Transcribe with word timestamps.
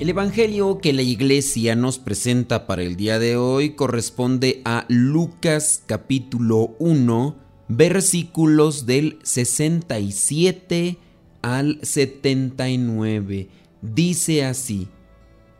El 0.00 0.08
Evangelio 0.08 0.78
que 0.78 0.94
la 0.94 1.02
iglesia 1.02 1.76
nos 1.76 1.98
presenta 1.98 2.66
para 2.66 2.82
el 2.82 2.96
día 2.96 3.18
de 3.18 3.36
hoy 3.36 3.74
corresponde 3.74 4.62
a 4.64 4.86
Lucas 4.88 5.82
capítulo 5.84 6.74
1, 6.78 7.36
versículos 7.68 8.86
del 8.86 9.18
67 9.24 10.96
al 11.42 11.80
79. 11.82 13.50
Dice 13.82 14.46
así, 14.46 14.88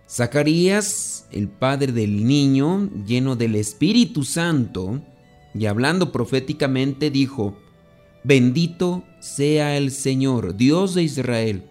Zacarías, 0.08 1.26
el 1.32 1.48
padre 1.48 1.92
del 1.92 2.26
niño, 2.26 2.88
lleno 3.06 3.36
del 3.36 3.56
Espíritu 3.56 4.24
Santo, 4.24 5.02
y 5.52 5.66
hablando 5.66 6.12
proféticamente, 6.12 7.10
dijo, 7.10 7.58
Bendito 8.24 9.04
sea 9.20 9.76
el 9.76 9.90
Señor, 9.90 10.56
Dios 10.56 10.94
de 10.94 11.02
Israel 11.02 11.69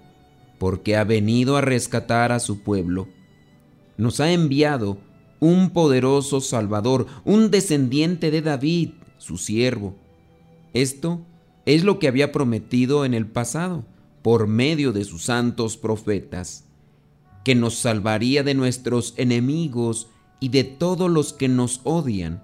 porque 0.59 0.97
ha 0.97 1.03
venido 1.03 1.57
a 1.57 1.61
rescatar 1.61 2.31
a 2.31 2.39
su 2.39 2.61
pueblo. 2.61 3.07
Nos 3.97 4.19
ha 4.19 4.31
enviado 4.31 4.99
un 5.39 5.71
poderoso 5.71 6.41
Salvador, 6.41 7.07
un 7.23 7.49
descendiente 7.49 8.29
de 8.29 8.41
David, 8.41 8.91
su 9.17 9.37
siervo. 9.37 9.95
Esto 10.73 11.25
es 11.65 11.83
lo 11.83 11.97
que 11.97 12.07
había 12.07 12.31
prometido 12.31 13.05
en 13.05 13.13
el 13.13 13.25
pasado, 13.25 13.85
por 14.21 14.47
medio 14.47 14.91
de 14.91 15.05
sus 15.05 15.23
santos 15.23 15.77
profetas, 15.77 16.65
que 17.45 17.55
nos 17.55 17.75
salvaría 17.75 18.43
de 18.43 18.53
nuestros 18.53 19.13
enemigos 19.17 20.07
y 20.41 20.49
de 20.49 20.65
todos 20.65 21.09
los 21.09 21.31
que 21.31 21.47
nos 21.47 21.79
odian, 21.85 22.43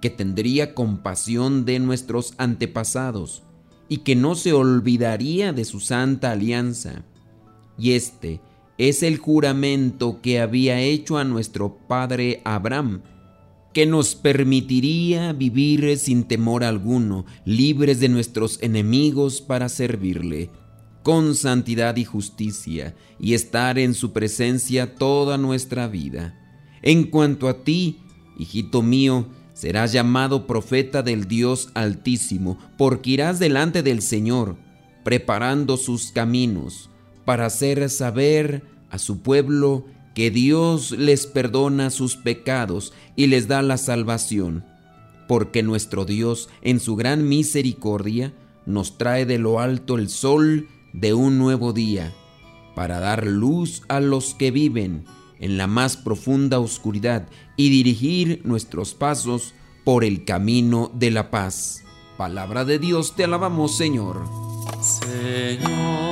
que 0.00 0.10
tendría 0.10 0.74
compasión 0.74 1.64
de 1.64 1.78
nuestros 1.78 2.34
antepasados 2.38 3.44
y 3.88 3.98
que 3.98 4.16
no 4.16 4.34
se 4.34 4.52
olvidaría 4.52 5.52
de 5.52 5.64
su 5.64 5.78
santa 5.78 6.32
alianza 6.32 7.04
y 7.82 7.94
este 7.94 8.40
es 8.78 9.02
el 9.02 9.18
juramento 9.18 10.20
que 10.22 10.40
había 10.40 10.80
hecho 10.80 11.18
a 11.18 11.24
nuestro 11.24 11.78
padre 11.88 12.40
Abraham, 12.44 13.02
que 13.74 13.86
nos 13.86 14.14
permitiría 14.14 15.32
vivir 15.32 15.98
sin 15.98 16.22
temor 16.22 16.62
alguno, 16.62 17.26
libres 17.44 17.98
de 17.98 18.08
nuestros 18.08 18.62
enemigos 18.62 19.40
para 19.40 19.68
servirle, 19.68 20.48
con 21.02 21.34
santidad 21.34 21.96
y 21.96 22.04
justicia, 22.04 22.94
y 23.18 23.34
estar 23.34 23.80
en 23.80 23.94
su 23.94 24.12
presencia 24.12 24.94
toda 24.94 25.36
nuestra 25.36 25.88
vida. 25.88 26.38
En 26.82 27.02
cuanto 27.02 27.48
a 27.48 27.64
ti, 27.64 27.98
hijito 28.38 28.82
mío, 28.82 29.26
serás 29.54 29.92
llamado 29.92 30.46
profeta 30.46 31.02
del 31.02 31.26
Dios 31.26 31.70
Altísimo, 31.74 32.58
porque 32.78 33.10
irás 33.10 33.40
delante 33.40 33.82
del 33.82 34.02
Señor, 34.02 34.56
preparando 35.02 35.76
sus 35.76 36.12
caminos 36.12 36.90
para 37.24 37.46
hacer 37.46 37.88
saber 37.90 38.62
a 38.90 38.98
su 38.98 39.20
pueblo 39.20 39.86
que 40.14 40.30
Dios 40.30 40.92
les 40.92 41.26
perdona 41.26 41.90
sus 41.90 42.16
pecados 42.16 42.92
y 43.16 43.26
les 43.28 43.48
da 43.48 43.62
la 43.62 43.78
salvación, 43.78 44.64
porque 45.28 45.62
nuestro 45.62 46.04
Dios 46.04 46.48
en 46.60 46.80
su 46.80 46.96
gran 46.96 47.28
misericordia 47.28 48.34
nos 48.66 48.98
trae 48.98 49.26
de 49.26 49.38
lo 49.38 49.60
alto 49.60 49.96
el 49.96 50.08
sol 50.08 50.68
de 50.92 51.14
un 51.14 51.38
nuevo 51.38 51.72
día, 51.72 52.12
para 52.74 53.00
dar 53.00 53.26
luz 53.26 53.82
a 53.88 54.00
los 54.00 54.34
que 54.34 54.50
viven 54.50 55.04
en 55.38 55.56
la 55.56 55.66
más 55.66 55.96
profunda 55.96 56.60
oscuridad 56.60 57.28
y 57.56 57.70
dirigir 57.70 58.42
nuestros 58.44 58.94
pasos 58.94 59.54
por 59.84 60.04
el 60.04 60.24
camino 60.24 60.90
de 60.94 61.10
la 61.10 61.30
paz. 61.30 61.82
Palabra 62.16 62.64
de 62.64 62.78
Dios, 62.78 63.16
te 63.16 63.24
alabamos 63.24 63.76
Señor. 63.76 64.22
Señor 64.80 66.11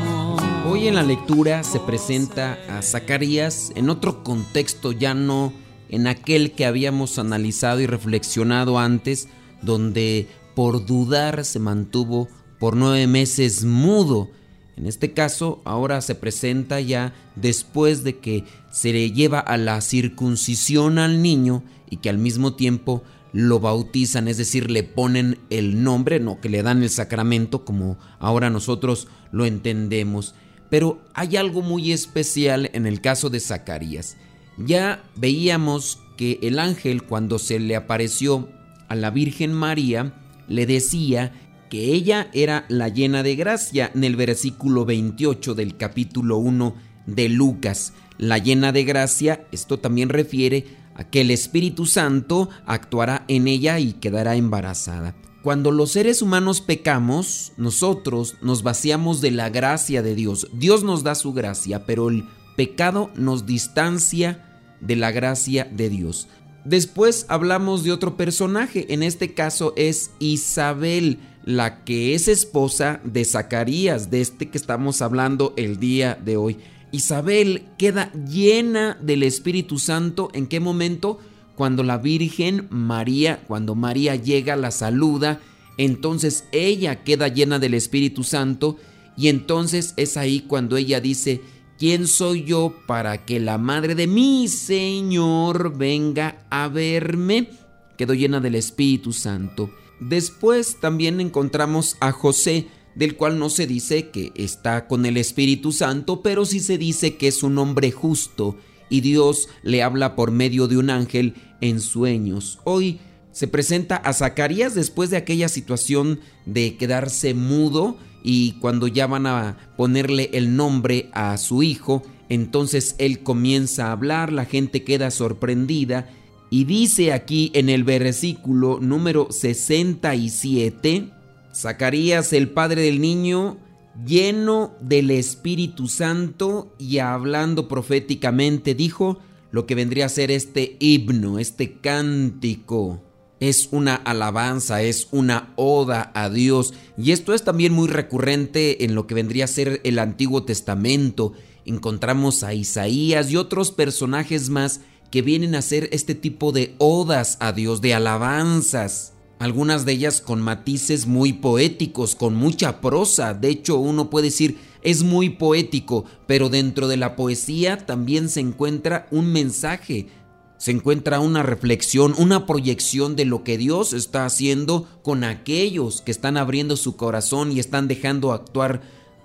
Hoy 0.81 0.87
en 0.87 0.95
la 0.95 1.03
lectura 1.03 1.63
se 1.63 1.79
presenta 1.79 2.57
a 2.67 2.81
Zacarías 2.81 3.71
en 3.75 3.91
otro 3.91 4.23
contexto, 4.23 4.91
ya 4.91 5.13
no 5.13 5.53
en 5.89 6.07
aquel 6.07 6.53
que 6.53 6.65
habíamos 6.65 7.19
analizado 7.19 7.81
y 7.81 7.85
reflexionado 7.85 8.79
antes, 8.79 9.27
donde 9.61 10.27
por 10.55 10.83
dudar 10.87 11.45
se 11.45 11.59
mantuvo 11.59 12.29
por 12.59 12.75
nueve 12.75 13.05
meses 13.05 13.63
mudo. 13.63 14.31
En 14.75 14.87
este 14.87 15.13
caso, 15.13 15.61
ahora 15.65 16.01
se 16.01 16.15
presenta 16.15 16.79
ya 16.79 17.13
después 17.35 18.03
de 18.03 18.17
que 18.17 18.45
se 18.71 18.91
le 18.91 19.11
lleva 19.11 19.39
a 19.39 19.57
la 19.57 19.81
circuncisión 19.81 20.97
al 20.97 21.21
niño 21.21 21.63
y 21.91 21.97
que 21.97 22.09
al 22.09 22.17
mismo 22.17 22.55
tiempo 22.55 23.03
lo 23.33 23.59
bautizan, 23.59 24.27
es 24.27 24.37
decir, 24.37 24.71
le 24.71 24.81
ponen 24.81 25.37
el 25.51 25.83
nombre, 25.83 26.19
no 26.19 26.41
que 26.41 26.49
le 26.49 26.63
dan 26.63 26.81
el 26.81 26.89
sacramento 26.89 27.65
como 27.65 27.99
ahora 28.17 28.49
nosotros 28.49 29.07
lo 29.31 29.45
entendemos. 29.45 30.33
Pero 30.71 31.01
hay 31.13 31.35
algo 31.35 31.61
muy 31.61 31.91
especial 31.91 32.71
en 32.73 32.87
el 32.87 33.01
caso 33.01 33.29
de 33.29 33.41
Zacarías. 33.41 34.17
Ya 34.57 35.03
veíamos 35.15 35.99
que 36.17 36.39
el 36.41 36.59
ángel 36.59 37.03
cuando 37.03 37.37
se 37.39 37.59
le 37.59 37.75
apareció 37.75 38.49
a 38.87 38.95
la 38.95 39.11
Virgen 39.11 39.53
María 39.53 40.13
le 40.47 40.65
decía 40.65 41.33
que 41.69 41.93
ella 41.93 42.29
era 42.33 42.65
la 42.69 42.87
llena 42.87 43.21
de 43.21 43.35
gracia 43.35 43.91
en 43.93 44.05
el 44.05 44.15
versículo 44.15 44.85
28 44.85 45.55
del 45.55 45.75
capítulo 45.75 46.37
1 46.37 46.75
de 47.05 47.29
Lucas. 47.29 47.93
La 48.17 48.37
llena 48.37 48.71
de 48.71 48.85
gracia, 48.85 49.45
esto 49.51 49.79
también 49.79 50.07
refiere 50.09 50.65
a 50.95 51.09
que 51.09 51.21
el 51.21 51.31
Espíritu 51.31 51.85
Santo 51.85 52.49
actuará 52.65 53.25
en 53.27 53.47
ella 53.47 53.79
y 53.79 53.93
quedará 53.93 54.35
embarazada. 54.35 55.15
Cuando 55.43 55.71
los 55.71 55.91
seres 55.91 56.21
humanos 56.21 56.61
pecamos, 56.61 57.53
nosotros 57.57 58.35
nos 58.41 58.61
vaciamos 58.61 59.21
de 59.21 59.31
la 59.31 59.49
gracia 59.49 60.03
de 60.03 60.13
Dios. 60.13 60.47
Dios 60.53 60.83
nos 60.83 61.03
da 61.03 61.15
su 61.15 61.33
gracia, 61.33 61.85
pero 61.87 62.09
el 62.09 62.25
pecado 62.55 63.09
nos 63.15 63.47
distancia 63.47 64.61
de 64.81 64.95
la 64.95 65.11
gracia 65.11 65.67
de 65.71 65.89
Dios. 65.89 66.27
Después 66.63 67.25
hablamos 67.27 67.83
de 67.83 67.91
otro 67.91 68.17
personaje, 68.17 68.93
en 68.93 69.01
este 69.01 69.33
caso 69.33 69.73
es 69.77 70.11
Isabel, 70.19 71.17
la 71.43 71.83
que 71.83 72.13
es 72.13 72.27
esposa 72.27 73.01
de 73.03 73.25
Zacarías, 73.25 74.11
de 74.11 74.21
este 74.21 74.49
que 74.49 74.59
estamos 74.59 75.01
hablando 75.01 75.55
el 75.57 75.79
día 75.79 76.19
de 76.23 76.37
hoy. 76.37 76.57
Isabel 76.91 77.63
queda 77.79 78.11
llena 78.13 78.95
del 79.01 79.23
Espíritu 79.23 79.79
Santo, 79.79 80.29
¿en 80.33 80.45
qué 80.45 80.59
momento? 80.59 81.19
Cuando 81.55 81.83
la 81.83 81.97
Virgen 81.97 82.67
María, 82.69 83.43
cuando 83.47 83.75
María 83.75 84.15
llega, 84.15 84.55
la 84.55 84.71
saluda, 84.71 85.39
entonces 85.77 86.45
ella 86.51 87.03
queda 87.03 87.27
llena 87.27 87.59
del 87.59 87.73
Espíritu 87.73 88.23
Santo 88.23 88.77
y 89.17 89.27
entonces 89.27 89.93
es 89.97 90.17
ahí 90.17 90.41
cuando 90.41 90.77
ella 90.77 90.99
dice, 91.01 91.41
¿quién 91.77 92.07
soy 92.07 92.43
yo 92.43 92.75
para 92.87 93.25
que 93.25 93.39
la 93.39 93.57
madre 93.57 93.95
de 93.95 94.07
mi 94.07 94.47
Señor 94.47 95.77
venga 95.77 96.45
a 96.49 96.67
verme? 96.67 97.49
Quedó 97.97 98.13
llena 98.13 98.39
del 98.39 98.55
Espíritu 98.55 99.13
Santo. 99.13 99.69
Después 99.99 100.79
también 100.79 101.21
encontramos 101.21 101.97
a 101.99 102.11
José, 102.11 102.67
del 102.95 103.15
cual 103.15 103.37
no 103.37 103.49
se 103.49 103.67
dice 103.67 104.09
que 104.09 104.31
está 104.35 104.87
con 104.87 105.05
el 105.05 105.17
Espíritu 105.17 105.71
Santo, 105.71 106.21
pero 106.21 106.45
sí 106.45 106.59
se 106.59 106.77
dice 106.77 107.15
que 107.15 107.27
es 107.27 107.43
un 107.43 107.57
hombre 107.57 107.91
justo 107.91 108.57
y 108.91 109.01
Dios 109.01 109.49
le 109.63 109.81
habla 109.81 110.15
por 110.15 110.29
medio 110.29 110.67
de 110.67 110.77
un 110.77 110.91
ángel 110.91 111.33
en 111.61 111.79
sueños. 111.79 112.59
Hoy 112.65 112.99
se 113.31 113.47
presenta 113.47 113.95
a 113.95 114.13
Zacarías 114.13 114.75
después 114.75 115.09
de 115.09 115.17
aquella 115.17 115.49
situación 115.49 116.19
de 116.45 116.75
quedarse 116.75 117.33
mudo 117.33 117.97
y 118.23 118.51
cuando 118.59 118.85
ya 118.87 119.07
van 119.07 119.25
a 119.25 119.57
ponerle 119.77 120.29
el 120.33 120.55
nombre 120.55 121.09
a 121.13 121.37
su 121.37 121.63
hijo, 121.63 122.03
entonces 122.29 122.95
él 122.99 123.23
comienza 123.23 123.87
a 123.87 123.91
hablar, 123.93 124.31
la 124.31 124.45
gente 124.45 124.83
queda 124.83 125.09
sorprendida 125.09 126.09
y 126.49 126.65
dice 126.65 127.13
aquí 127.13 127.49
en 127.55 127.69
el 127.69 127.85
versículo 127.85 128.79
número 128.81 129.27
67, 129.31 131.09
Zacarías, 131.55 132.33
el 132.33 132.49
padre 132.49 132.81
del 132.81 132.99
niño, 132.99 133.57
lleno 134.05 134.73
del 134.81 135.11
Espíritu 135.11 135.87
Santo 135.87 136.73
y 136.77 136.99
hablando 136.99 137.67
proféticamente, 137.67 138.75
dijo 138.75 139.19
lo 139.51 139.65
que 139.65 139.75
vendría 139.75 140.05
a 140.05 140.09
ser 140.09 140.31
este 140.31 140.77
himno, 140.79 141.39
este 141.39 141.73
cántico. 141.79 143.01
Es 143.39 143.69
una 143.71 143.95
alabanza, 143.95 144.83
es 144.83 145.07
una 145.11 145.53
oda 145.55 146.11
a 146.13 146.29
Dios. 146.29 146.73
Y 146.97 147.11
esto 147.11 147.33
es 147.33 147.43
también 147.43 147.73
muy 147.73 147.87
recurrente 147.87 148.85
en 148.85 148.93
lo 148.93 149.07
que 149.07 149.15
vendría 149.15 149.45
a 149.45 149.47
ser 149.47 149.81
el 149.83 149.99
Antiguo 149.99 150.43
Testamento. 150.43 151.33
Encontramos 151.65 152.43
a 152.43 152.53
Isaías 152.53 153.31
y 153.31 153.37
otros 153.37 153.71
personajes 153.71 154.49
más 154.49 154.81
que 155.09 155.21
vienen 155.21 155.55
a 155.55 155.59
hacer 155.59 155.89
este 155.91 156.15
tipo 156.15 156.51
de 156.51 156.75
odas 156.77 157.37
a 157.39 157.51
Dios, 157.51 157.81
de 157.81 157.93
alabanzas 157.93 159.13
algunas 159.41 159.85
de 159.85 159.93
ellas 159.93 160.21
con 160.21 160.39
matices 160.39 161.07
muy 161.07 161.33
poéticos, 161.33 162.13
con 162.13 162.35
mucha 162.35 162.79
prosa. 162.79 163.33
De 163.33 163.49
hecho, 163.49 163.77
uno 163.77 164.11
puede 164.11 164.25
decir, 164.27 164.59
es 164.83 165.01
muy 165.01 165.31
poético, 165.31 166.05
pero 166.27 166.47
dentro 166.49 166.87
de 166.87 166.97
la 166.97 167.15
poesía 167.15 167.87
también 167.87 168.29
se 168.29 168.39
encuentra 168.39 169.07
un 169.09 169.33
mensaje, 169.33 170.09
se 170.57 170.69
encuentra 170.69 171.19
una 171.19 171.41
reflexión, 171.41 172.13
una 172.19 172.45
proyección 172.45 173.15
de 173.15 173.25
lo 173.25 173.43
que 173.43 173.57
Dios 173.57 173.93
está 173.93 174.27
haciendo 174.27 174.87
con 175.01 175.23
aquellos 175.23 176.03
que 176.03 176.11
están 176.11 176.37
abriendo 176.37 176.77
su 176.77 176.95
corazón 176.95 177.51
y 177.51 177.59
están 177.59 177.87
dejando 177.87 178.33
actuar 178.33 178.83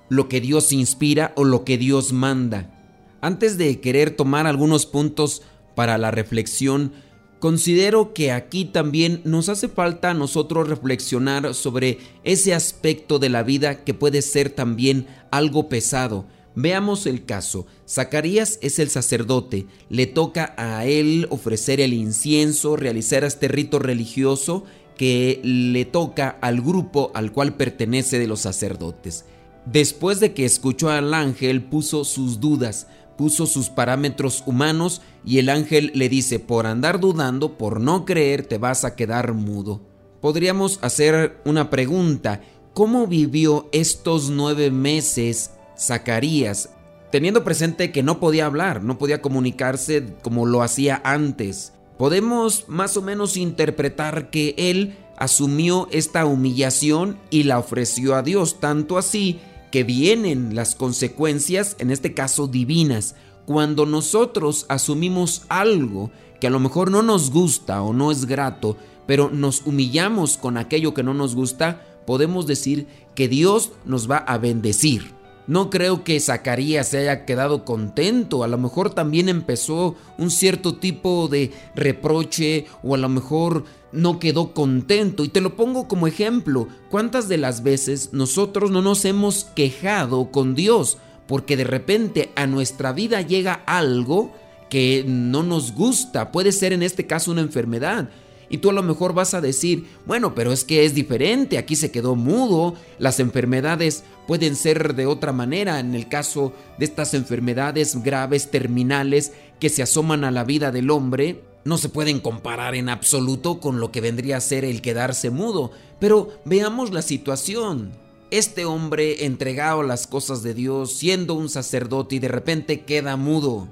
lo 0.09 0.31
que 0.31 0.41
Dios 0.41 0.73
inspira 0.73 1.35
o 1.37 1.45
lo 1.45 1.63
que 1.63 1.77
Dios 1.77 2.15
manda. 2.15 2.73
Antes 3.21 3.59
de 3.59 3.83
querer 3.83 4.17
tomar 4.17 4.47
algunos 4.47 4.87
puntos 4.87 5.43
para 5.75 5.99
la 5.99 6.11
reflexión, 6.11 6.93
Considero 7.39 8.15
que 8.15 8.33
aquí 8.33 8.65
también 8.65 9.21
nos 9.25 9.49
hace 9.49 9.69
falta 9.69 10.11
a 10.11 10.15
nosotros 10.15 10.69
reflexionar 10.69 11.55
sobre 11.55 11.99
ese 12.25 12.55
aspecto 12.55 13.19
de 13.19 13.29
la 13.29 13.43
vida 13.43 13.85
que 13.85 13.93
puede 13.93 14.23
ser 14.23 14.51
también 14.51 15.07
algo 15.31 15.69
pesado. 15.69 16.27
Veamos 16.55 17.07
el 17.07 17.27
caso. 17.27 17.67
Zacarías 17.87 18.59
es 18.63 18.79
el 18.79 18.89
sacerdote, 18.89 19.67
le 19.91 20.07
toca 20.07 20.55
a 20.57 20.87
él 20.87 21.27
ofrecer 21.29 21.81
el 21.81 21.93
incienso, 21.93 22.77
realizar 22.77 23.25
este 23.25 23.49
rito 23.49 23.79
religioso 23.79 24.65
que 24.97 25.41
le 25.45 25.85
toca 25.85 26.39
al 26.41 26.63
grupo 26.63 27.11
al 27.15 27.33
cual 27.33 27.57
pertenece 27.57 28.19
de 28.19 28.27
los 28.27 28.41
sacerdotes. 28.41 29.27
Después 29.67 30.21
de 30.21 30.33
que 30.33 30.47
escuchó 30.47 30.89
al 30.89 31.13
ángel, 31.13 31.63
puso 31.63 32.05
sus 32.05 32.41
dudas, 32.41 32.87
puso 33.17 33.47
sus 33.47 33.71
parámetros 33.71 34.43
humanos 34.47 35.03
y 35.25 35.39
el 35.39 35.49
ángel 35.49 35.91
le 35.95 36.09
dice, 36.09 36.39
por 36.39 36.67
andar 36.67 37.01
dudando, 37.01 37.59
por 37.59 37.81
no 37.81 38.05
creer, 38.05 38.45
te 38.47 38.59
vas 38.59 38.85
a 38.85 38.95
quedar 38.95 39.33
mudo. 39.33 39.81
Podríamos 40.21 40.79
hacer 40.83 41.41
una 41.45 41.71
pregunta, 41.71 42.41
¿cómo 42.75 43.07
vivió 43.07 43.69
estos 43.73 44.31
nueve 44.31 44.71
meses 44.71 45.51
Zacarías? 45.79 46.71
Teniendo 47.11 47.45
presente 47.45 47.93
que 47.93 48.03
no 48.03 48.21
podía 48.21 48.47
hablar, 48.47 48.83
no 48.83 48.99
podía 48.99 49.23
comunicarse 49.23 50.15
como 50.23 50.47
lo 50.47 50.63
hacía 50.63 51.01
antes. 51.05 51.73
Podemos 51.99 52.65
más 52.69 52.97
o 52.97 53.03
menos 53.03 53.37
interpretar 53.37 54.31
que 54.31 54.55
él 54.59 54.97
asumió 55.17 55.89
esta 55.93 56.27
humillación 56.27 57.19
y 57.31 57.45
la 57.45 57.59
ofreció 57.59 58.15
a 58.15 58.23
Dios, 58.23 58.61
tanto 58.61 58.99
así 58.99 59.41
que 59.71 59.85
vienen 59.85 60.55
las 60.55 60.75
consecuencias, 60.75 61.77
en 61.79 61.91
este 61.91 62.15
caso 62.15 62.47
divinas, 62.47 63.15
cuando 63.47 63.87
nosotros 63.87 64.67
asumimos 64.69 65.43
algo 65.49 66.11
que 66.41 66.49
a 66.49 66.51
lo 66.51 66.61
mejor 66.61 66.91
no 66.91 67.03
nos 67.03 67.31
gusta 67.31 67.83
o 67.83 67.93
no 67.93 68.11
es 68.11 68.27
grato, 68.27 68.77
pero 69.07 69.31
nos 69.31 69.65
humillamos 69.67 70.37
con 70.37 70.57
aquello 70.57 70.95
que 70.95 71.03
no 71.03 71.15
nos 71.15 71.35
gusta, 71.35 71.83
podemos 72.07 72.47
decir 72.47 72.87
que 73.15 73.29
Dios 73.29 73.73
nos 73.85 74.11
va 74.11 74.19
a 74.19 74.39
bendecir. 74.39 75.16
No 75.47 75.71
creo 75.71 76.03
que 76.03 76.19
Zacarías 76.19 76.89
se 76.89 76.99
haya 76.99 77.25
quedado 77.25 77.65
contento, 77.65 78.43
a 78.43 78.49
lo 78.49 78.59
mejor 78.59 78.91
también 78.91 79.29
empezó 79.29 79.95
un 80.19 80.31
cierto 80.31 80.77
tipo 80.77 81.29
de 81.29 81.53
reproche 81.77 82.67
o 82.83 82.95
a 82.95 82.99
lo 82.99 83.09
mejor 83.09 83.65
no 83.93 84.19
quedó 84.19 84.53
contento. 84.55 85.25
Y 85.25 85.29
te 85.29 85.41
lo 85.41 85.55
pongo 85.55 85.87
como 85.87 86.09
ejemplo, 86.09 86.67
¿cuántas 86.91 87.29
de 87.29 87.39
las 87.39 87.63
veces 87.63 88.11
nosotros 88.13 88.71
no 88.71 88.83
nos 88.83 89.05
hemos 89.05 89.45
quejado 89.45 90.33
con 90.33 90.55
Dios? 90.55 90.99
Porque 91.29 91.57
de 91.57 91.65
repente 91.65 92.33
a 92.35 92.47
nuestra 92.47 92.93
vida 92.93 93.21
llega 93.21 93.63
algo 93.67 94.33
que 94.69 95.05
no 95.07 95.45
nos 95.45 95.75
gusta, 95.75 96.33
puede 96.33 96.51
ser 96.51 96.73
en 96.73 96.83
este 96.83 97.07
caso 97.07 97.31
una 97.31 97.41
enfermedad 97.41 98.11
y 98.49 98.59
tú 98.59 98.71
a 98.71 98.73
lo 98.73 98.83
mejor 98.83 99.13
vas 99.13 99.35
a 99.35 99.41
decir, 99.41 99.87
bueno, 100.07 100.35
pero 100.35 100.53
es 100.53 100.65
que 100.65 100.85
es 100.85 100.95
diferente, 100.95 101.59
aquí 101.59 101.77
se 101.77 101.91
quedó 101.91 102.15
mudo, 102.15 102.75
las 102.99 103.21
enfermedades 103.21 104.05
pueden 104.27 104.57
ser 104.57 104.95
de 104.95 105.07
otra 105.07 105.33
manera, 105.33 105.81
en 105.81 105.95
el 105.95 106.09
caso 106.09 106.53
de 106.79 106.85
estas 106.85 107.15
enfermedades 107.15 108.03
graves, 108.03 108.51
terminales, 108.51 109.33
que 109.61 109.69
se 109.69 109.83
asoman 109.83 110.25
a 110.25 110.31
la 110.31 110.45
vida 110.45 110.71
del 110.71 110.91
hombre, 110.91 111.43
no 111.65 111.79
se 111.79 111.89
pueden 111.89 112.21
comparar 112.21 112.77
en 112.77 112.89
absoluto 112.89 113.59
con 113.59 113.81
lo 113.81 113.91
que 113.91 114.01
vendría 114.01 114.37
a 114.37 114.41
ser 114.41 114.65
el 114.65 114.83
quedarse 114.83 115.31
mudo, 115.31 115.73
pero 115.99 116.29
veamos 116.45 116.93
la 116.93 117.03
situación. 117.03 117.93
Este 118.31 118.65
hombre 118.65 119.25
entregado 119.25 119.81
a 119.81 119.85
las 119.85 120.07
cosas 120.07 120.43
de 120.43 120.55
Dios, 120.55 120.93
siendo 120.93 121.35
un 121.35 121.49
sacerdote 121.49 122.17
y 122.17 122.19
de 122.21 122.29
repente 122.29 122.85
queda 122.85 123.17
mudo. 123.17 123.69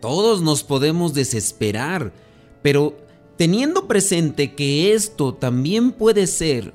Todos 0.00 0.42
nos 0.42 0.62
podemos 0.62 1.14
desesperar, 1.14 2.12
pero 2.62 2.96
teniendo 3.38 3.86
presente 3.86 4.54
que 4.54 4.92
esto 4.92 5.32
también 5.32 5.92
puede 5.92 6.26
ser 6.26 6.74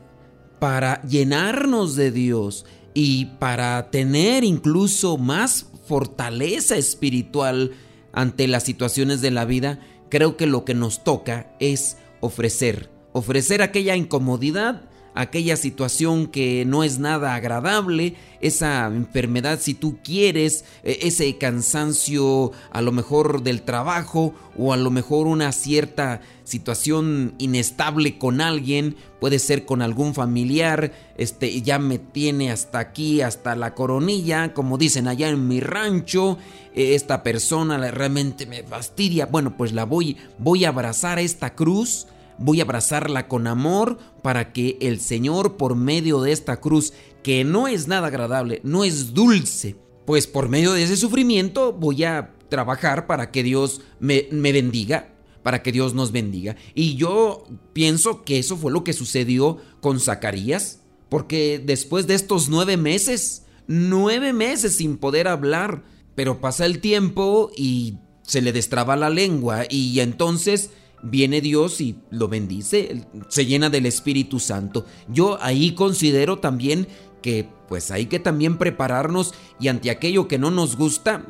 para 0.60 1.01
llenarnos 1.03 1.98
de 1.98 2.10
Dios 2.10 2.65
y 2.93 3.25
para 3.38 3.91
tener 3.91 4.46
incluso 4.46 5.17
más 5.17 5.67
fortaleza 5.86 6.77
espiritual 6.77 7.72
ante 8.13 8.48
las 8.48 8.63
situaciones 8.63 9.20
de 9.20 9.32
la 9.32 9.43
vida, 9.43 9.82
creo 10.10 10.38
que 10.38 10.46
lo 10.46 10.63
que 10.63 10.74
nos 10.74 11.03
toca 11.03 11.53
es 11.60 11.98
ofrecer, 12.22 12.89
ofrecer 13.12 13.62
aquella 13.62 13.98
incomodidad 13.98 14.89
aquella 15.15 15.55
situación 15.58 16.27
que 16.27 16.65
no 16.65 16.84
es 16.84 17.00
nada 17.00 17.36
agradable, 17.36 18.15
esa 18.41 18.88
enfermedad 18.88 19.60
si 19.62 19.74
tú 19.74 19.98
quieres, 20.03 20.65
e, 20.84 21.00
ese 21.03 21.38
cansancio 21.38 22.51
a 22.72 22.82
lo 22.82 22.91
mejor 22.91 23.43
del 23.43 23.62
trabajo 23.62 24.34
o 24.58 24.74
a 24.74 24.77
lo 24.77 24.91
mejor 24.91 25.27
una 25.27 25.51
cierta 25.51 26.22
situación 26.43 27.36
inestable 27.38 28.17
con 28.17 28.41
alguien, 28.41 28.96
puede 29.20 29.39
ser 29.39 29.65
con 29.65 29.82
algún 29.82 30.13
familiar, 30.13 30.91
este 31.17 31.62
ya 31.62 31.79
me 31.79 32.00
tiene 32.00 32.51
hasta 32.51 32.79
aquí, 32.79 33.22
hasta 33.22 33.55
la 33.55 33.74
coronilla, 33.74 34.53
como 34.53 34.77
dicen 34.77 35.08
allá 35.08 35.29
en 35.29 35.48
mi 35.48 35.60
rancho, 35.60 36.38
e, 36.75 36.96
esta 36.96 37.24
persona 37.24 37.77
realmente 37.91 38.46
me 38.46 38.63
fastidia. 38.63 39.27
Bueno, 39.27 39.55
pues 39.55 39.74
la 39.74 39.86
voy 39.86 40.17
voy 40.38 40.65
a 40.65 40.70
abrazar 40.70 41.20
esta 41.20 41.55
cruz 41.55 42.08
voy 42.37 42.59
a 42.59 42.63
abrazarla 42.63 43.27
con 43.27 43.47
amor 43.47 43.97
para 44.21 44.53
que 44.53 44.77
el 44.81 44.99
Señor 44.99 45.57
por 45.57 45.75
medio 45.75 46.21
de 46.21 46.31
esta 46.31 46.59
cruz, 46.59 46.93
que 47.23 47.43
no 47.43 47.67
es 47.67 47.87
nada 47.87 48.07
agradable, 48.07 48.61
no 48.63 48.83
es 48.83 49.13
dulce, 49.13 49.75
pues 50.05 50.27
por 50.27 50.49
medio 50.49 50.73
de 50.73 50.83
ese 50.83 50.97
sufrimiento 50.97 51.73
voy 51.73 52.03
a 52.03 52.33
trabajar 52.49 53.07
para 53.07 53.31
que 53.31 53.43
Dios 53.43 53.81
me, 53.99 54.27
me 54.31 54.51
bendiga, 54.51 55.13
para 55.41 55.63
que 55.63 55.71
Dios 55.71 55.93
nos 55.93 56.11
bendiga. 56.11 56.55
Y 56.75 56.95
yo 56.95 57.45
pienso 57.73 58.23
que 58.23 58.39
eso 58.39 58.57
fue 58.57 58.71
lo 58.71 58.83
que 58.83 58.93
sucedió 58.93 59.57
con 59.81 59.99
Zacarías, 59.99 60.79
porque 61.09 61.61
después 61.63 62.07
de 62.07 62.15
estos 62.15 62.49
nueve 62.49 62.77
meses, 62.77 63.43
nueve 63.67 64.33
meses 64.33 64.77
sin 64.77 64.97
poder 64.97 65.27
hablar, 65.27 65.83
pero 66.15 66.41
pasa 66.41 66.65
el 66.65 66.79
tiempo 66.79 67.51
y 67.55 67.97
se 68.23 68.41
le 68.41 68.51
destraba 68.51 68.95
la 68.95 69.09
lengua 69.09 69.63
y 69.69 69.99
entonces 69.99 70.71
viene 71.03 71.41
Dios 71.41 71.81
y 71.81 71.98
lo 72.10 72.27
bendice, 72.27 73.05
se 73.27 73.45
llena 73.45 73.69
del 73.69 73.86
Espíritu 73.86 74.39
Santo. 74.39 74.86
Yo 75.07 75.38
ahí 75.41 75.75
considero 75.75 76.39
también 76.39 76.88
que 77.22 77.48
pues 77.67 77.91
hay 77.91 78.07
que 78.07 78.19
también 78.19 78.57
prepararnos 78.57 79.33
y 79.60 79.67
ante 79.67 79.91
aquello 79.91 80.27
que 80.27 80.39
no 80.39 80.50
nos 80.50 80.75
gusta, 80.75 81.25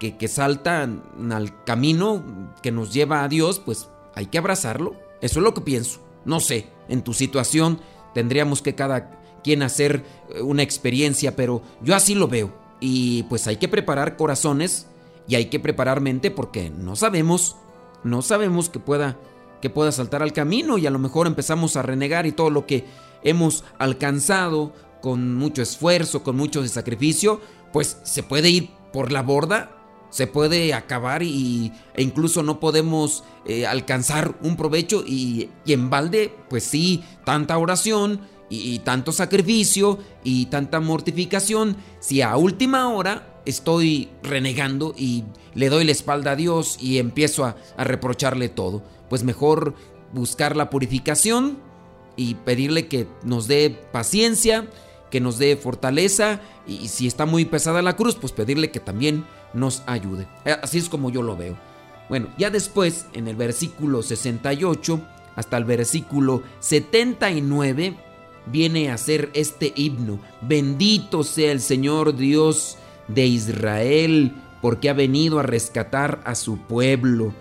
que, 0.00 0.16
que 0.16 0.28
salta 0.28 0.82
al 0.82 1.64
camino 1.64 2.54
que 2.62 2.70
nos 2.70 2.92
lleva 2.92 3.22
a 3.22 3.28
Dios, 3.28 3.60
pues 3.60 3.88
hay 4.14 4.26
que 4.26 4.38
abrazarlo. 4.38 4.96
Eso 5.20 5.40
es 5.40 5.44
lo 5.44 5.54
que 5.54 5.60
pienso. 5.60 6.00
No 6.24 6.40
sé, 6.40 6.68
en 6.88 7.02
tu 7.02 7.14
situación 7.14 7.80
tendríamos 8.14 8.62
que 8.62 8.74
cada 8.74 9.18
quien 9.42 9.62
hacer 9.62 10.04
eh, 10.30 10.42
una 10.42 10.62
experiencia, 10.62 11.36
pero 11.36 11.62
yo 11.82 11.94
así 11.94 12.14
lo 12.14 12.28
veo. 12.28 12.52
Y 12.80 13.24
pues 13.24 13.46
hay 13.46 13.56
que 13.56 13.68
preparar 13.68 14.16
corazones 14.16 14.86
y 15.26 15.34
hay 15.34 15.46
que 15.46 15.60
preparar 15.60 16.00
mente 16.00 16.30
porque 16.30 16.70
no 16.70 16.96
sabemos, 16.96 17.56
no 18.04 18.22
sabemos 18.22 18.68
que 18.68 18.78
pueda 18.78 19.16
que 19.60 19.70
pueda 19.70 19.92
saltar 19.92 20.22
al 20.22 20.32
camino 20.32 20.78
y 20.78 20.86
a 20.86 20.90
lo 20.90 20.98
mejor 20.98 21.26
empezamos 21.26 21.76
a 21.76 21.82
renegar 21.82 22.26
y 22.26 22.32
todo 22.32 22.50
lo 22.50 22.66
que 22.66 22.84
hemos 23.22 23.64
alcanzado 23.78 24.72
con 25.00 25.34
mucho 25.34 25.62
esfuerzo, 25.62 26.22
con 26.22 26.36
mucho 26.36 26.66
sacrificio, 26.66 27.40
pues 27.72 27.98
se 28.02 28.22
puede 28.22 28.50
ir 28.50 28.70
por 28.92 29.12
la 29.12 29.22
borda, 29.22 29.70
se 30.10 30.26
puede 30.26 30.74
acabar 30.74 31.22
y, 31.22 31.72
e 31.94 32.02
incluso 32.02 32.42
no 32.42 32.60
podemos 32.60 33.24
eh, 33.46 33.66
alcanzar 33.66 34.36
un 34.42 34.56
provecho 34.56 35.04
y, 35.06 35.50
en 35.66 35.90
balde, 35.90 36.34
pues 36.48 36.64
sí, 36.64 37.04
tanta 37.24 37.58
oración 37.58 38.20
y, 38.48 38.74
y 38.74 38.78
tanto 38.80 39.12
sacrificio 39.12 39.98
y 40.24 40.46
tanta 40.46 40.80
mortificación, 40.80 41.76
si 42.00 42.22
a 42.22 42.36
última 42.36 42.88
hora 42.88 43.37
estoy 43.48 44.10
renegando 44.22 44.94
y 44.96 45.24
le 45.54 45.70
doy 45.70 45.84
la 45.84 45.92
espalda 45.92 46.32
a 46.32 46.36
Dios 46.36 46.76
y 46.80 46.98
empiezo 46.98 47.46
a, 47.46 47.56
reprocharle 47.78 48.48
todo, 48.48 48.82
pues 49.08 49.24
mejor 49.24 49.74
buscar 50.12 50.54
la 50.54 50.68
purificación 50.68 51.58
y 52.14 52.34
pedirle 52.34 52.88
que 52.88 53.06
nos 53.24 53.48
dé 53.48 53.70
paciencia, 53.90 54.68
que 55.10 55.20
nos 55.20 55.38
dé 55.38 55.56
fortaleza 55.56 56.40
y 56.66 56.88
si 56.88 57.06
está 57.06 57.24
muy 57.24 57.46
pesada 57.46 57.80
la 57.80 57.96
cruz, 57.96 58.16
pues 58.16 58.32
pedirle 58.32 58.70
que 58.70 58.80
también 58.80 59.24
nos 59.54 59.82
ayude. 59.86 60.28
Eh, 60.44 60.56
así 60.62 60.76
es 60.76 60.90
como 60.90 61.10
yo 61.10 61.22
lo 61.22 61.36
veo. 61.36 61.56
Bueno, 62.10 62.28
ya 62.36 62.50
después, 62.50 63.06
en 63.14 63.28
el 63.28 63.36
versículo 63.36 64.02
68 64.02 65.00
hasta 65.36 65.56
el 65.56 65.64
versículo 65.64 66.42
79, 66.60 67.96
viene 68.46 68.90
a 68.90 68.98
ser 68.98 69.30
este 69.32 69.72
himno. 69.74 70.18
Bendito 70.42 71.24
sea 71.24 71.52
el 71.52 71.60
Señor 71.60 72.16
Dios 72.16 72.76
de 73.08 73.26
Israel, 73.26 74.34
porque 74.62 74.90
ha 74.90 74.94
venido 74.94 75.38
a 75.38 75.42
rescatar 75.42 76.20
a 76.24 76.34
su 76.34 76.58
pueblo. 76.58 77.32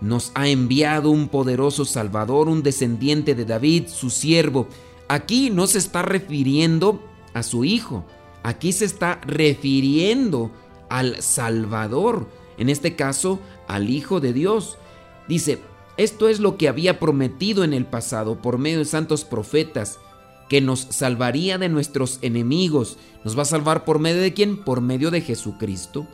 Nos 0.00 0.32
ha 0.34 0.48
enviado 0.48 1.10
un 1.10 1.28
poderoso 1.28 1.84
Salvador, 1.84 2.48
un 2.48 2.62
descendiente 2.62 3.34
de 3.34 3.44
David, 3.44 3.88
su 3.88 4.10
siervo. 4.10 4.66
Aquí 5.08 5.50
no 5.50 5.66
se 5.66 5.78
está 5.78 6.02
refiriendo 6.02 7.02
a 7.34 7.42
su 7.42 7.64
hijo, 7.64 8.04
aquí 8.42 8.72
se 8.72 8.84
está 8.84 9.20
refiriendo 9.26 10.50
al 10.88 11.20
Salvador, 11.22 12.28
en 12.58 12.68
este 12.68 12.96
caso 12.96 13.40
al 13.68 13.90
Hijo 13.90 14.20
de 14.20 14.32
Dios. 14.32 14.78
Dice, 15.28 15.60
esto 15.96 16.28
es 16.28 16.40
lo 16.40 16.56
que 16.56 16.68
había 16.68 16.98
prometido 16.98 17.62
en 17.64 17.72
el 17.72 17.86
pasado 17.86 18.40
por 18.40 18.58
medio 18.58 18.78
de 18.78 18.84
santos 18.84 19.24
profetas, 19.24 19.98
que 20.50 20.60
nos 20.60 20.80
salvaría 20.90 21.58
de 21.58 21.68
nuestros 21.68 22.18
enemigos. 22.22 22.98
¿Nos 23.24 23.38
va 23.38 23.42
a 23.42 23.46
salvar 23.46 23.84
por 23.84 24.00
medio 24.00 24.20
de 24.20 24.34
quién? 24.34 24.56
Por 24.56 24.80
medio 24.80 25.12
de 25.12 25.20
Jesucristo, 25.20 26.08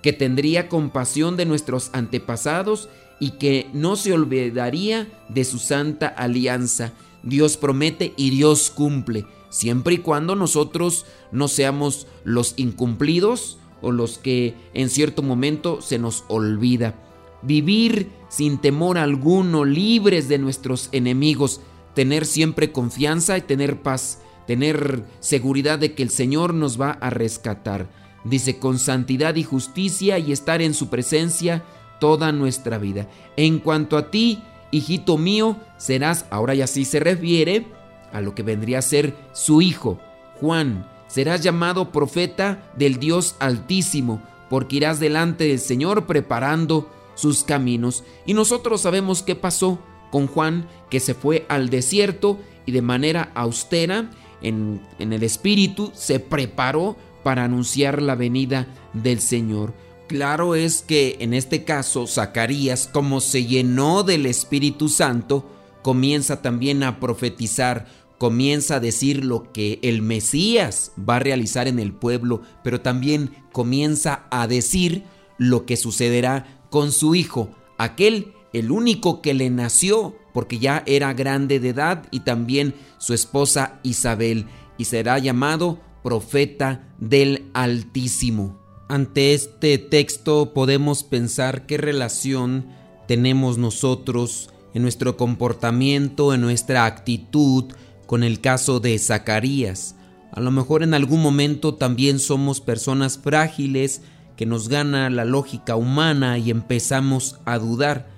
que 0.00 0.12
tendría 0.12 0.68
compasión 0.68 1.36
de 1.36 1.44
nuestros 1.44 1.90
antepasados 1.92 2.88
y 3.18 3.32
que 3.32 3.68
no 3.72 3.96
se 3.96 4.12
olvidaría 4.12 5.08
de 5.28 5.44
su 5.44 5.58
santa 5.58 6.06
alianza. 6.06 6.92
Dios 7.24 7.56
promete 7.56 8.14
y 8.16 8.30
Dios 8.30 8.70
cumple, 8.70 9.26
siempre 9.48 9.94
y 9.94 9.98
cuando 9.98 10.36
nosotros 10.36 11.04
no 11.32 11.48
seamos 11.48 12.06
los 12.22 12.54
incumplidos 12.56 13.58
o 13.82 13.90
los 13.90 14.18
que 14.18 14.54
en 14.72 14.88
cierto 14.88 15.20
momento 15.20 15.82
se 15.82 15.98
nos 15.98 16.24
olvida. 16.28 16.94
Vivir 17.42 18.12
sin 18.28 18.58
temor 18.58 18.98
alguno, 18.98 19.64
libres 19.64 20.28
de 20.28 20.38
nuestros 20.38 20.90
enemigos, 20.92 21.60
tener 21.94 22.26
siempre 22.26 22.72
confianza 22.72 23.36
y 23.38 23.42
tener 23.42 23.82
paz, 23.82 24.22
tener 24.46 25.04
seguridad 25.20 25.78
de 25.78 25.94
que 25.94 26.02
el 26.02 26.10
Señor 26.10 26.54
nos 26.54 26.80
va 26.80 26.92
a 26.92 27.10
rescatar. 27.10 27.88
Dice, 28.24 28.58
con 28.58 28.78
santidad 28.78 29.36
y 29.36 29.44
justicia 29.44 30.18
y 30.18 30.32
estar 30.32 30.60
en 30.60 30.74
su 30.74 30.88
presencia 30.88 31.64
toda 32.00 32.32
nuestra 32.32 32.78
vida. 32.78 33.08
En 33.36 33.58
cuanto 33.58 33.96
a 33.96 34.10
ti, 34.10 34.42
hijito 34.70 35.16
mío, 35.18 35.56
serás, 35.78 36.26
ahora 36.30 36.54
ya 36.54 36.66
sí 36.66 36.84
se 36.84 37.00
refiere 37.00 37.66
a 38.12 38.20
lo 38.20 38.34
que 38.34 38.42
vendría 38.42 38.78
a 38.78 38.82
ser 38.82 39.14
su 39.32 39.62
hijo, 39.62 40.00
Juan, 40.40 40.88
serás 41.06 41.42
llamado 41.42 41.92
profeta 41.92 42.72
del 42.76 42.98
Dios 42.98 43.36
Altísimo, 43.40 44.22
porque 44.48 44.76
irás 44.76 44.98
delante 44.98 45.44
del 45.44 45.58
Señor 45.58 46.06
preparando 46.06 46.90
sus 47.14 47.44
caminos. 47.44 48.04
Y 48.26 48.34
nosotros 48.34 48.80
sabemos 48.80 49.22
qué 49.22 49.36
pasó 49.36 49.78
con 50.10 50.26
Juan, 50.26 50.66
que 50.90 51.00
se 51.00 51.14
fue 51.14 51.46
al 51.48 51.70
desierto 51.70 52.38
y 52.66 52.72
de 52.72 52.82
manera 52.82 53.30
austera, 53.34 54.10
en, 54.42 54.80
en 54.98 55.12
el 55.12 55.22
Espíritu, 55.22 55.90
se 55.94 56.18
preparó 56.18 56.96
para 57.22 57.44
anunciar 57.44 58.00
la 58.00 58.14
venida 58.14 58.66
del 58.94 59.20
Señor. 59.20 59.74
Claro 60.08 60.54
es 60.54 60.82
que 60.82 61.18
en 61.20 61.34
este 61.34 61.64
caso 61.64 62.06
Zacarías, 62.06 62.88
como 62.92 63.20
se 63.20 63.44
llenó 63.44 64.02
del 64.02 64.26
Espíritu 64.26 64.88
Santo, 64.88 65.48
comienza 65.82 66.42
también 66.42 66.82
a 66.82 66.98
profetizar 66.98 67.86
comienza 68.20 68.74
a 68.74 68.80
decir 68.80 69.24
lo 69.24 69.50
que 69.50 69.78
el 69.80 70.02
Mesías 70.02 70.92
va 70.98 71.16
a 71.16 71.20
realizar 71.20 71.68
en 71.68 71.78
el 71.78 71.94
pueblo, 71.94 72.42
pero 72.62 72.82
también 72.82 73.30
comienza 73.50 74.26
a 74.30 74.46
decir 74.46 75.04
lo 75.38 75.64
que 75.64 75.78
sucederá 75.78 76.60
con 76.68 76.92
su 76.92 77.14
hijo, 77.14 77.48
aquel, 77.78 78.34
el 78.52 78.70
único 78.70 79.22
que 79.22 79.34
le 79.34 79.50
nació, 79.50 80.16
porque 80.32 80.58
ya 80.58 80.82
era 80.86 81.12
grande 81.12 81.60
de 81.60 81.70
edad, 81.70 82.06
y 82.10 82.20
también 82.20 82.74
su 82.98 83.14
esposa 83.14 83.80
Isabel, 83.82 84.46
y 84.78 84.84
será 84.84 85.18
llamado 85.18 85.80
profeta 86.02 86.88
del 86.98 87.50
Altísimo. 87.52 88.58
Ante 88.88 89.34
este 89.34 89.78
texto 89.78 90.52
podemos 90.52 91.04
pensar 91.04 91.66
qué 91.66 91.76
relación 91.76 92.66
tenemos 93.06 93.58
nosotros 93.58 94.50
en 94.74 94.82
nuestro 94.82 95.16
comportamiento, 95.16 96.34
en 96.34 96.40
nuestra 96.40 96.86
actitud, 96.86 97.66
con 98.06 98.24
el 98.24 98.40
caso 98.40 98.80
de 98.80 98.98
Zacarías. 98.98 99.94
A 100.32 100.40
lo 100.40 100.50
mejor 100.50 100.82
en 100.82 100.94
algún 100.94 101.22
momento 101.22 101.74
también 101.74 102.18
somos 102.18 102.60
personas 102.60 103.18
frágiles 103.18 104.02
que 104.36 104.46
nos 104.46 104.68
gana 104.68 105.10
la 105.10 105.24
lógica 105.24 105.76
humana 105.76 106.38
y 106.38 106.50
empezamos 106.50 107.38
a 107.44 107.58
dudar. 107.58 108.08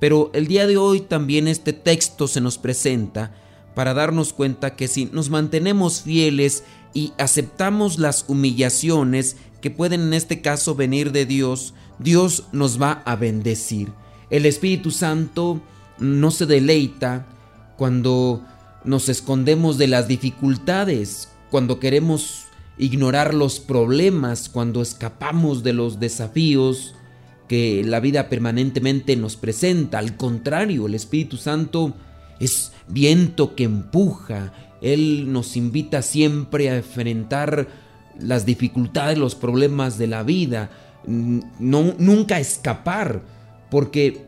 Pero 0.00 0.30
el 0.32 0.48
día 0.48 0.66
de 0.66 0.78
hoy 0.78 1.00
también 1.00 1.46
este 1.46 1.72
texto 1.72 2.26
se 2.26 2.40
nos 2.40 2.58
presenta 2.58 3.32
para 3.74 3.94
darnos 3.94 4.32
cuenta 4.32 4.74
que 4.74 4.88
si 4.88 5.04
nos 5.04 5.30
mantenemos 5.30 6.02
fieles 6.02 6.64
y 6.92 7.12
aceptamos 7.18 7.98
las 7.98 8.24
humillaciones 8.26 9.36
que 9.60 9.70
pueden 9.70 10.00
en 10.00 10.14
este 10.14 10.40
caso 10.40 10.74
venir 10.74 11.12
de 11.12 11.26
Dios, 11.26 11.74
Dios 11.98 12.44
nos 12.52 12.80
va 12.80 13.02
a 13.04 13.14
bendecir. 13.14 13.92
El 14.30 14.46
Espíritu 14.46 14.90
Santo 14.90 15.60
no 15.98 16.30
se 16.30 16.46
deleita 16.46 17.26
cuando 17.76 18.42
nos 18.84 19.08
escondemos 19.08 19.76
de 19.76 19.86
las 19.86 20.08
dificultades, 20.08 21.28
cuando 21.50 21.78
queremos 21.78 22.46
ignorar 22.78 23.34
los 23.34 23.60
problemas, 23.60 24.48
cuando 24.48 24.80
escapamos 24.80 25.62
de 25.62 25.74
los 25.74 26.00
desafíos 26.00 26.94
que 27.50 27.82
la 27.84 27.98
vida 27.98 28.28
permanentemente 28.28 29.16
nos 29.16 29.34
presenta. 29.34 29.98
Al 29.98 30.16
contrario, 30.16 30.86
el 30.86 30.94
Espíritu 30.94 31.36
Santo 31.36 31.94
es 32.38 32.70
viento 32.86 33.56
que 33.56 33.64
empuja. 33.64 34.52
Él 34.80 35.32
nos 35.32 35.56
invita 35.56 36.00
siempre 36.02 36.70
a 36.70 36.76
enfrentar 36.76 37.66
las 38.20 38.46
dificultades, 38.46 39.18
los 39.18 39.34
problemas 39.34 39.98
de 39.98 40.06
la 40.06 40.22
vida. 40.22 40.70
No, 41.08 41.92
nunca 41.98 42.38
escapar, 42.38 43.22
porque 43.68 44.26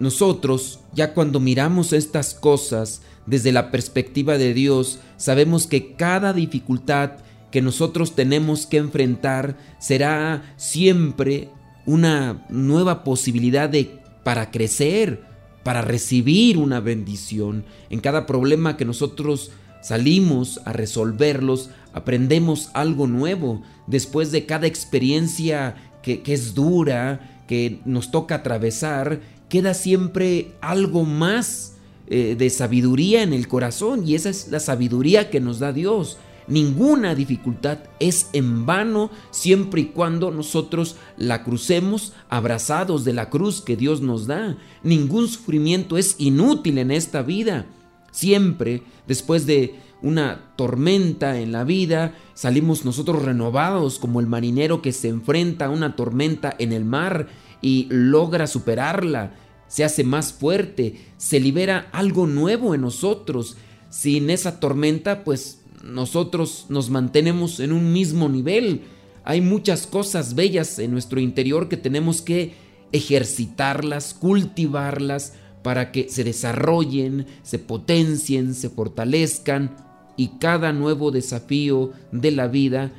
nosotros, 0.00 0.80
ya 0.94 1.12
cuando 1.12 1.40
miramos 1.40 1.92
estas 1.92 2.32
cosas, 2.32 3.02
desde 3.26 3.52
la 3.52 3.70
perspectiva 3.70 4.38
de 4.38 4.54
Dios, 4.54 4.98
sabemos 5.18 5.66
que 5.66 5.92
cada 5.92 6.32
dificultad 6.32 7.18
que 7.50 7.60
nosotros 7.60 8.14
tenemos 8.14 8.64
que 8.64 8.78
enfrentar 8.78 9.58
será 9.78 10.54
siempre 10.56 11.50
una 11.86 12.44
nueva 12.48 13.04
posibilidad 13.04 13.68
de 13.68 13.98
para 14.24 14.50
crecer, 14.50 15.24
para 15.62 15.82
recibir 15.82 16.58
una 16.58 16.80
bendición. 16.80 17.64
En 17.90 18.00
cada 18.00 18.26
problema 18.26 18.76
que 18.76 18.84
nosotros 18.84 19.50
salimos 19.82 20.60
a 20.64 20.72
resolverlos, 20.72 21.70
aprendemos 21.92 22.70
algo 22.74 23.06
nuevo. 23.06 23.62
Después 23.86 24.32
de 24.32 24.46
cada 24.46 24.66
experiencia 24.66 25.76
que, 26.02 26.22
es 26.26 26.54
dura, 26.54 27.44
que 27.46 27.80
nos 27.84 28.10
toca 28.10 28.36
atravesar, 28.36 29.20
queda 29.48 29.74
siempre 29.74 30.52
algo 30.60 31.04
más 31.04 31.74
eh, 32.06 32.36
de 32.38 32.50
sabiduría 32.50 33.22
en 33.22 33.32
el 33.32 33.48
corazón 33.48 34.06
y 34.06 34.14
esa 34.14 34.30
es 34.30 34.48
la 34.48 34.60
sabiduría 34.60 35.30
que 35.30 35.40
nos 35.40 35.58
da 35.58 35.72
Dios. 35.72 36.18
Ninguna 36.48 37.14
dificultad 37.14 37.78
es 38.00 38.28
en 38.32 38.66
vano 38.66 39.10
siempre 39.30 39.82
y 39.82 39.86
cuando 39.86 40.30
nosotros 40.30 40.96
la 41.16 41.44
crucemos 41.44 42.12
abrazados 42.28 43.04
de 43.04 43.12
la 43.12 43.30
cruz 43.30 43.60
que 43.60 43.76
Dios 43.76 44.00
nos 44.00 44.26
da. 44.26 44.58
Ningún 44.82 45.28
sufrimiento 45.28 45.98
es 45.98 46.16
inútil 46.18 46.78
en 46.78 46.90
esta 46.90 47.22
vida. 47.22 47.66
Siempre, 48.10 48.82
después 49.06 49.46
de 49.46 49.80
una 50.02 50.52
tormenta 50.56 51.38
en 51.38 51.52
la 51.52 51.64
vida, 51.64 52.14
salimos 52.34 52.84
nosotros 52.84 53.22
renovados 53.22 53.98
como 53.98 54.20
el 54.20 54.26
marinero 54.26 54.82
que 54.82 54.92
se 54.92 55.08
enfrenta 55.08 55.66
a 55.66 55.70
una 55.70 55.96
tormenta 55.96 56.54
en 56.58 56.72
el 56.72 56.84
mar 56.84 57.28
y 57.62 57.86
logra 57.88 58.46
superarla, 58.48 59.34
se 59.68 59.84
hace 59.84 60.04
más 60.04 60.34
fuerte, 60.34 61.00
se 61.16 61.40
libera 61.40 61.88
algo 61.92 62.26
nuevo 62.26 62.74
en 62.74 62.82
nosotros. 62.82 63.56
Sin 63.88 64.28
esa 64.28 64.60
tormenta, 64.60 65.24
pues 65.24 65.61
nosotros 65.82 66.66
nos 66.68 66.90
mantenemos 66.90 67.60
en 67.60 67.72
un 67.72 67.92
mismo 67.92 68.28
nivel. 68.28 68.82
Hay 69.24 69.40
muchas 69.40 69.86
cosas 69.86 70.34
bellas 70.34 70.78
en 70.78 70.90
nuestro 70.90 71.20
interior 71.20 71.68
que 71.68 71.76
tenemos 71.76 72.22
que 72.22 72.54
ejercitarlas, 72.92 74.14
cultivarlas, 74.14 75.34
para 75.62 75.92
que 75.92 76.08
se 76.08 76.24
desarrollen, 76.24 77.26
se 77.42 77.58
potencien, 77.58 78.54
se 78.54 78.68
fortalezcan 78.68 79.76
y 80.16 80.38
cada 80.38 80.72
nuevo 80.72 81.10
desafío 81.10 81.92
de 82.10 82.32
la 82.32 82.48
vida 82.48 82.92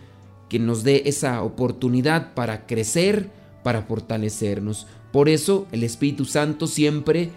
que 0.49 0.59
nos 0.59 0.83
dé 0.83 1.03
esa 1.05 1.43
oportunidad 1.43 2.33
para 2.33 2.65
crecer, 2.65 3.29
para 3.63 3.83
fortalecernos. 3.83 4.87
Por 5.11 5.29
eso 5.29 5.67
el 5.71 5.83
Espíritu 5.83 6.25
Santo 6.25 6.67
siempre 6.67 7.31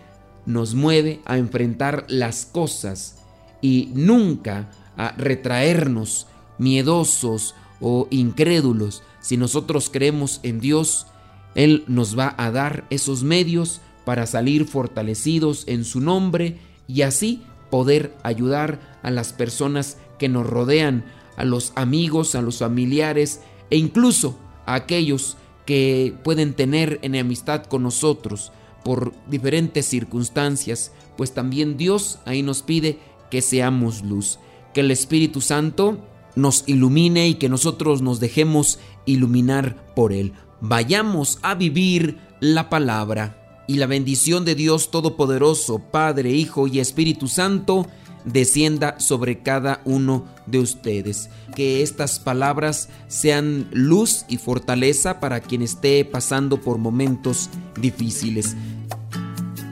nos 0.46 0.74
mueve 0.74 1.20
a 1.24 1.38
enfrentar 1.38 2.04
las 2.08 2.46
cosas 2.46 3.18
y 3.60 3.90
nunca 3.94 4.70
a 4.96 5.12
retraernos 5.12 6.26
miedosos 6.58 7.54
o 7.80 8.08
incrédulos. 8.10 9.02
Si 9.20 9.36
nosotros 9.36 9.90
creemos 9.90 10.40
en 10.42 10.60
Dios, 10.60 11.06
Él 11.54 11.84
nos 11.86 12.18
va 12.18 12.34
a 12.38 12.50
dar 12.50 12.86
esos 12.90 13.22
medios 13.22 13.80
para 14.04 14.26
salir 14.26 14.66
fortalecidos 14.66 15.64
en 15.66 15.84
su 15.84 16.00
nombre 16.00 16.58
y 16.86 17.02
así 17.02 17.42
poder 17.70 18.14
ayudar 18.22 18.98
a 19.02 19.10
las 19.10 19.32
personas 19.32 19.98
que 20.18 20.28
nos 20.28 20.46
rodean, 20.46 21.04
a 21.36 21.44
los 21.44 21.72
amigos, 21.74 22.34
a 22.34 22.42
los 22.42 22.58
familiares 22.58 23.40
e 23.70 23.76
incluso 23.76 24.38
a 24.64 24.74
aquellos 24.74 25.36
que 25.66 26.14
pueden 26.22 26.54
tener 26.54 27.00
enemistad 27.02 27.64
con 27.64 27.82
nosotros 27.82 28.52
por 28.84 29.12
diferentes 29.28 29.86
circunstancias, 29.86 30.92
pues 31.16 31.34
también 31.34 31.76
Dios 31.76 32.20
ahí 32.24 32.42
nos 32.42 32.62
pide 32.62 33.00
que 33.30 33.42
seamos 33.42 34.02
luz, 34.02 34.38
que 34.76 34.82
el 34.82 34.90
Espíritu 34.90 35.40
Santo 35.40 36.06
nos 36.34 36.64
ilumine 36.66 37.28
y 37.28 37.36
que 37.36 37.48
nosotros 37.48 38.02
nos 38.02 38.20
dejemos 38.20 38.78
iluminar 39.06 39.94
por 39.94 40.12
Él. 40.12 40.34
Vayamos 40.60 41.38
a 41.40 41.54
vivir 41.54 42.18
la 42.40 42.68
palabra 42.68 43.64
y 43.66 43.76
la 43.76 43.86
bendición 43.86 44.44
de 44.44 44.54
Dios 44.54 44.90
Todopoderoso, 44.90 45.78
Padre, 45.78 46.32
Hijo 46.32 46.66
y 46.66 46.78
Espíritu 46.78 47.26
Santo, 47.26 47.86
descienda 48.26 49.00
sobre 49.00 49.38
cada 49.38 49.80
uno 49.86 50.26
de 50.44 50.58
ustedes. 50.58 51.30
Que 51.54 51.82
estas 51.82 52.18
palabras 52.18 52.90
sean 53.08 53.70
luz 53.72 54.26
y 54.28 54.36
fortaleza 54.36 55.20
para 55.20 55.40
quien 55.40 55.62
esté 55.62 56.04
pasando 56.04 56.60
por 56.60 56.76
momentos 56.76 57.48
difíciles. 57.80 58.54